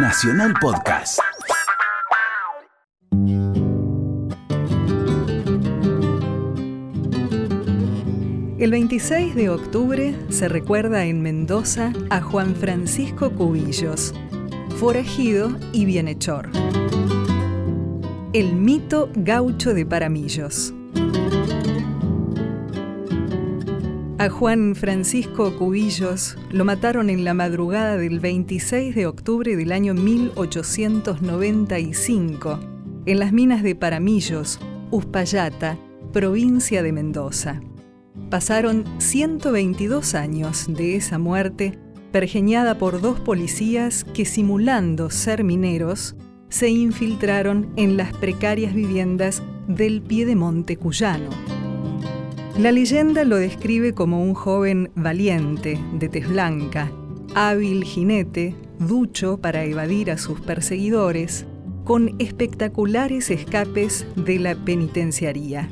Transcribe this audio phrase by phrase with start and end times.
[0.00, 1.18] Nacional Podcast.
[8.58, 14.14] El 26 de octubre se recuerda en Mendoza a Juan Francisco Cubillos,
[14.76, 16.48] forajido y bienhechor.
[18.32, 20.74] El mito gaucho de Paramillos.
[24.20, 29.94] A Juan Francisco Cubillos lo mataron en la madrugada del 26 de octubre del año
[29.94, 32.58] 1895
[33.06, 34.58] en las minas de Paramillos,
[34.90, 35.78] Uspallata,
[36.12, 37.60] provincia de Mendoza.
[38.28, 41.78] Pasaron 122 años de esa muerte,
[42.10, 46.16] pergeñada por dos policías que simulando ser mineros,
[46.48, 51.30] se infiltraron en las precarias viviendas del Piedemonte cuyano.
[52.58, 56.90] La leyenda lo describe como un joven valiente, de tez blanca,
[57.36, 61.46] hábil jinete, ducho para evadir a sus perseguidores,
[61.84, 65.68] con espectaculares escapes de la penitenciaría.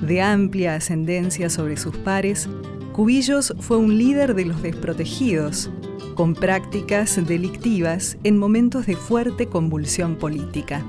[0.00, 2.48] De amplia ascendencia sobre sus pares,
[2.92, 5.70] Cubillos fue un líder de los desprotegidos,
[6.14, 10.86] con prácticas delictivas en momentos de fuerte convulsión política.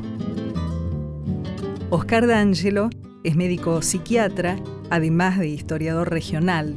[1.89, 2.91] Oscar D'Angelo
[3.23, 4.57] es médico psiquiatra,
[4.89, 6.75] además de historiador regional.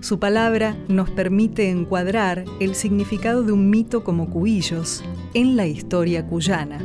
[0.00, 6.26] Su palabra nos permite encuadrar el significado de un mito como Cubillos en la historia
[6.26, 6.78] cuyana.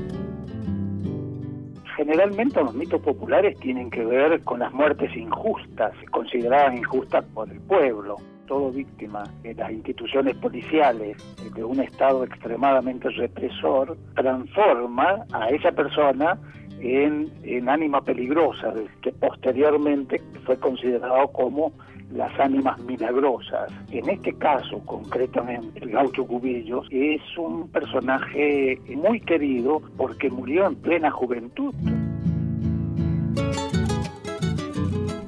[1.95, 7.59] Generalmente los mitos populares tienen que ver con las muertes injustas, consideradas injustas por el
[7.61, 8.17] pueblo.
[8.45, 11.17] Todo víctima de las instituciones policiales,
[11.55, 16.39] de un Estado extremadamente represor, transforma a esa persona
[16.79, 21.73] en, ánima peligrosa, que posteriormente fue considerado como
[22.13, 23.71] las ánimas milagrosas.
[23.91, 30.75] En este caso, concretamente, el gaucho Cubillos es un personaje muy querido porque murió en
[30.75, 31.73] plena juventud.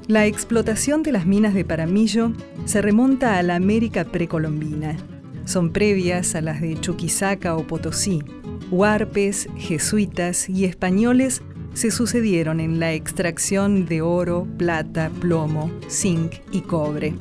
[0.08, 2.32] La explotación de las minas de Paramillo
[2.64, 4.96] se remonta a la América precolombina.
[5.44, 8.20] Son previas a las de Chuquisaca o Potosí.
[8.70, 11.42] Huarpes, jesuitas y españoles
[11.74, 17.14] se sucedieron en la extracción de oro, plata, plomo, zinc y cobre.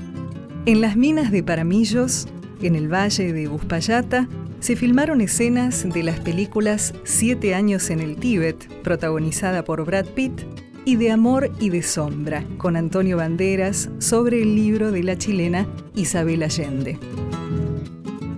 [0.65, 2.27] En las minas de Paramillos,
[2.61, 4.27] en el valle de Uspallata,
[4.59, 10.41] se filmaron escenas de las películas Siete años en el Tíbet, protagonizada por Brad Pitt,
[10.85, 15.67] y de Amor y de Sombra, con Antonio Banderas, sobre el libro de la chilena
[15.95, 16.97] Isabel Allende.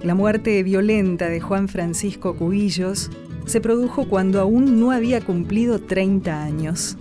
[0.03, 3.11] La muerte violenta de Juan Francisco Cubillos
[3.45, 6.97] se produjo cuando aún no había cumplido 30 años.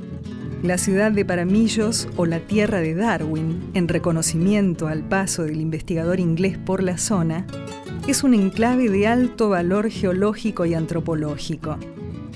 [0.62, 6.20] La ciudad de Paramillos o la tierra de Darwin, en reconocimiento al paso del investigador
[6.20, 7.46] inglés por la zona,
[8.06, 11.78] es un enclave de alto valor geológico y antropológico.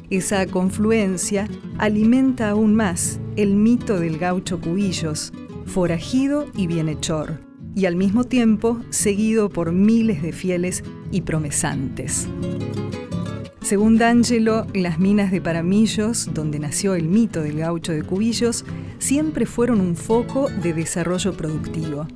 [0.08, 1.46] Esa confluencia
[1.76, 5.34] alimenta aún más el mito del gaucho Cubillos,
[5.66, 7.44] forajido y bienhechor,
[7.74, 12.28] y al mismo tiempo seguido por miles de fieles y promesantes.
[13.60, 18.64] Según D'Angelo, las minas de Paramillos, donde nació el mito del gaucho de Cubillos,
[18.98, 22.06] siempre fueron un foco de desarrollo productivo.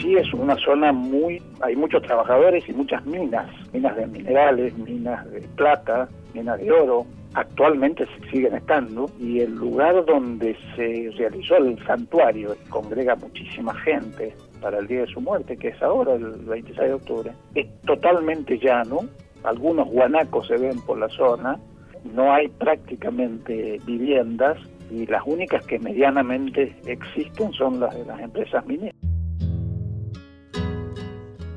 [0.00, 1.42] Sí, es una zona muy...
[1.60, 7.06] hay muchos trabajadores y muchas minas, minas de minerales, minas de plata, minas de oro,
[7.34, 14.78] actualmente siguen estando y el lugar donde se realizó el santuario congrega muchísima gente para
[14.78, 19.00] el día de su muerte, que es ahora el 26 de octubre, es totalmente llano,
[19.42, 21.58] algunos guanacos se ven por la zona,
[22.04, 24.58] no hay prácticamente viviendas
[24.90, 28.94] y las únicas que medianamente existen son las de las empresas mineras.